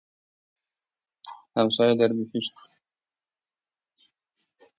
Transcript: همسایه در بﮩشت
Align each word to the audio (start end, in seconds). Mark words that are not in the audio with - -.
همسایه 1.57 1.95
در 1.99 2.11
بﮩشت 2.17 2.55